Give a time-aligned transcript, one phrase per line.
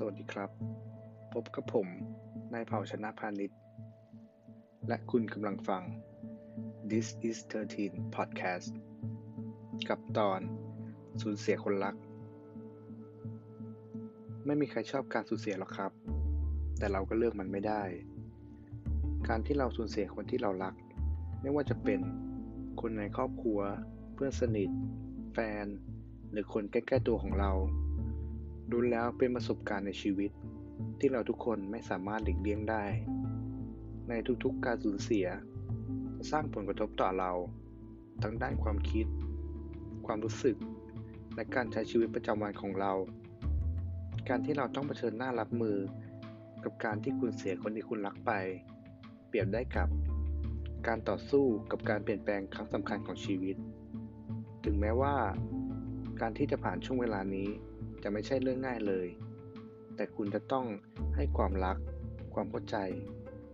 [0.00, 0.50] สวัสดีครับ
[1.32, 1.86] พบกับผม
[2.52, 3.58] นายเผ่าชนะพาณิชย์
[4.88, 5.82] และคุณกำลังฟัง
[6.90, 7.36] This is
[7.76, 8.70] 13 Podcast
[9.88, 10.40] กับตอน
[11.22, 11.94] สูญเสียคนรัก
[14.46, 15.92] ไม่มีใครชอบการสูญเสียหรอกครับ
[16.78, 17.82] แต่เราก็เลือกมันไม่ได้
[19.28, 20.74] การที่เราสูญเสียคนที่เรารัก
[21.40, 22.00] ไม่ว่าจะเป็น
[22.80, 23.60] คนในครอบครัว
[24.14, 24.70] เพื่อนสนิท
[25.32, 25.66] แฟน
[26.30, 27.52] หรือคนใกล้ๆตัวของเรา
[28.72, 30.30] ดูแล้วเป็นประสบการณ์ในชีวิต
[30.98, 32.84] ที่เราทุกคนไม่สามารถหลีกเลี่ยงได้
[34.08, 34.12] ใน
[34.44, 35.26] ทุกๆการสูญเสีย
[36.16, 37.32] จะสร้างผลกระทบต่อเรา
[38.22, 39.06] ทั้งด้านความคิด
[40.06, 40.56] ความรู้สึก
[41.34, 42.92] และการใช้ชีวิตประจำวันของเรา
[44.28, 45.76] การที่เราต้องเผชิญหน้ารับมือ
[46.64, 48.32] กับการที่คุณเสียคนที่คุณรักไป
[49.28, 49.88] เปรียบได้กับ
[50.86, 53.56] การต่อสู้กับการเปลี่ยนแปลงครั้งสำคัญของชีวิต
[54.64, 55.14] ถึงแม้ว่า
[56.20, 57.48] การที่จะผ่านช่วงเวลานี้
[58.02, 59.08] จะไม่ใช่เรื่องง่ายเลย
[59.96, 60.66] แต่คุณจะต้อง
[61.16, 61.76] ให้ความรัก
[62.34, 62.76] ความเข้าใจ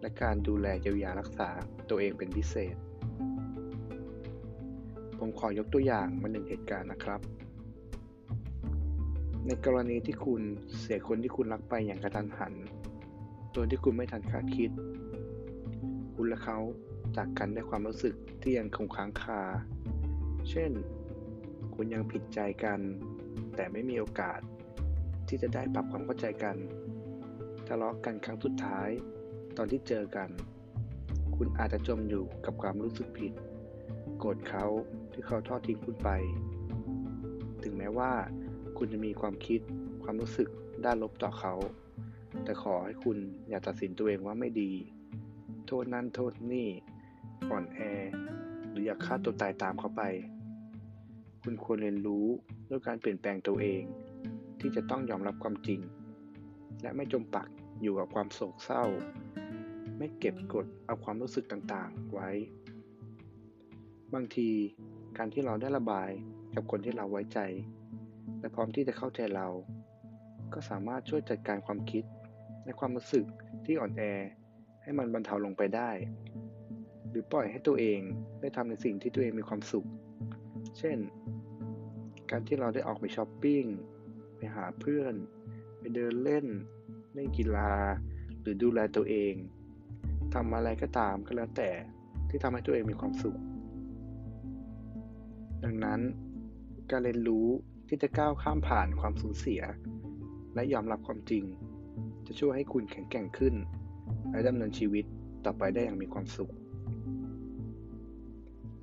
[0.00, 1.48] และการดูแลเยียวยารักษา
[1.90, 2.76] ตัวเองเป็นพิเศษ
[5.18, 7.20] ผมขอยกตัวอย่างมาหนึ่งเหตุการณ์นะครับ
[9.46, 10.42] ในกรณีที่คุณ
[10.78, 12.54] เสียคนที่คุณรักไปอย่างกระทันหัน
[13.52, 14.70] โดยที่คุณไม่ทันคาดคิด
[16.14, 16.58] คุณและเขา
[17.16, 19.40] จากกันด้วยความรู้สึกที่ยังคงค้างคา
[20.50, 20.70] เช่น
[21.82, 22.80] คุณยังผิดใจกัน
[23.56, 24.40] แต่ไม่มีโอกาส
[25.28, 26.56] ที่จะได้ปรับความเข้าใจกัน
[27.66, 28.88] ทะเลาะกันครั้งสุดท้าย
[29.56, 30.28] ตอนที่เจอกัน
[31.36, 33.32] คุณอาจจะจมอยู่กับความรู้สึกผิด
[34.18, 34.64] โกรธเขา
[35.12, 36.10] ที่เขาทอดทิ้งคุณไป
[37.62, 38.12] ถึงแม้ว่า
[38.78, 39.60] คุณจะมีความคิด
[40.02, 40.48] ความรู้สึก
[40.84, 41.54] ด้านลบต่อเขา
[42.44, 44.72] แต่ขอให้คุณอย่าตัดสินตัวเองว่าไม่ดี
[45.66, 46.68] โทษนั่นโทษนี่
[47.50, 47.78] อ่อนแอ
[48.70, 50.04] หรืออยากฆ่าตัวตายตามเขาไป
[51.42, 52.26] คุณควรเรียนรู้
[52.68, 53.82] ด้วยการเปลี่ยนแปลงตัวเอง
[54.60, 55.80] ที่จะต้องยอมรับความจริง
[56.82, 57.48] และไม่จมปัก
[57.82, 58.84] อยู่กับความโศกเศร้า
[59.98, 62.30] ไม่เก็บกดเอาความรู้สึกต่างๆไว้
[64.14, 64.48] บางที
[65.18, 66.10] การที่เราได้ระบาย
[66.54, 67.38] กับคนที่เราไว้ใจ
[68.40, 69.48] และพร้อมที่จะเข้าใจเรา
[70.52, 72.04] ก็สามารถช่วยจัดการความคิด
[72.64, 73.24] และความรู้สึก
[73.64, 74.02] ที่อ่อนแอ
[74.82, 75.90] ให้มันบรรเทาลงไปได้
[77.10, 78.00] หรือปล่อยให้ตัวเอง
[78.40, 79.86] ได้ทำในสิ่งที่ตัวเองมีความสุข
[80.78, 80.98] เช่น
[82.30, 83.64] การที่เราได้ออกไปช้อปปิ้ง
[84.36, 85.14] ไปหาเพื่อน
[85.78, 86.46] ไปเดินเล่น
[87.14, 87.72] เล่นกีฬา
[88.40, 89.34] หรือดูแลตัวเอง
[90.34, 91.70] ทำอะไรก็ตามก็แล้วแต่
[92.28, 93.38] ที่ทำให้ตัวเองมีความสุข
[95.64, 96.00] ดังนั้น
[96.90, 97.48] การเรียนรู้
[97.88, 99.62] ที่จะก้าวข้ามผ่านความสูญเสีย
[100.54, 101.44] และยอมรับความจริง
[102.26, 103.54] จะช่วยให้คุณแข็งแกร่งขึ้น
[104.30, 105.04] และดำเนินชีวิต
[105.44, 106.52] ต่อไปได้อย่างมีความสุข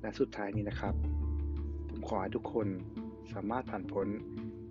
[0.00, 1.17] และสุดท้ายนี้นะครับ
[2.08, 2.68] ขอให้ทุกคน
[3.32, 4.06] สามารถผ่านพ้น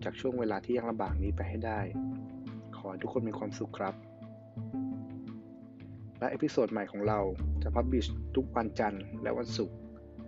[0.04, 1.80] จากช่วงเวลาที่ยากลำบากนี้ไปให้ได้
[2.78, 3.96] ขอให้ทุกคนมีความสุขครับ
[6.20, 7.20] และ episode ใหม่ของเรา
[7.64, 8.06] จะ publish
[8.36, 9.76] ทุกวันจันทร์และวันศุกร์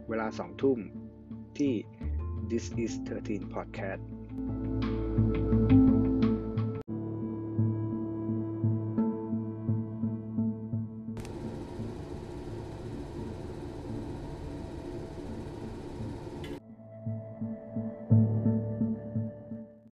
[0.09, 0.79] เวลา2ทุ่ม
[1.57, 1.73] ที่
[2.51, 4.03] This is 13 Podcast